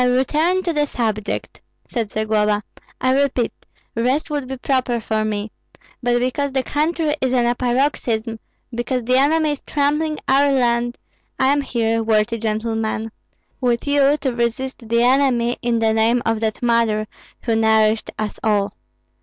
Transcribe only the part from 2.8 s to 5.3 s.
"I repeat, rest would be proper for